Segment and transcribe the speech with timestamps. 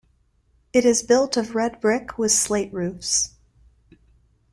[0.73, 3.35] It is built of red brick with slate roofs.